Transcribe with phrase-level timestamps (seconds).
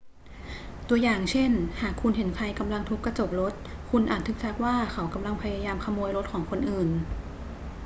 [0.89, 1.51] ตัวอย่างเช่น
[1.81, 3.53] หากคุณเห็นใครกำลังทุบกระจกรถ
[3.89, 6.89] คุณอาจทึกทักว่าเขากำลังพยายามขโมยรถของคนอื่น